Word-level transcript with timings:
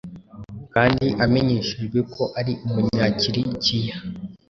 kandi 0.73 1.05
amenyeshejwe 1.23 1.99
ko 2.13 2.23
ari 2.39 2.53
Umunyakirikiya, 2.65 3.95